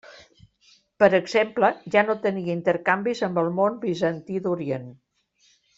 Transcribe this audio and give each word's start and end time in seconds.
Per 1.03 1.09
exemple, 1.17 1.69
ja 1.97 2.05
no 2.09 2.17
tenia 2.25 2.57
intercanvis 2.61 3.21
amb 3.31 3.41
el 3.43 3.55
món 3.61 3.79
bizantí 3.87 4.43
d'orient. 4.49 4.91